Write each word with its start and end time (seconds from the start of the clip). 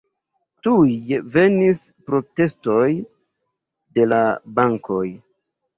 Tuj 0.67 0.95
venis 1.35 1.83
protestoj 2.09 2.89
de 4.01 4.11
la 4.13 4.25
bankoj. 4.59 5.03